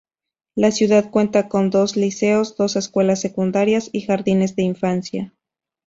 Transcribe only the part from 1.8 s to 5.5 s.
liceos, dos escuelas secundarias y jardines de infancia.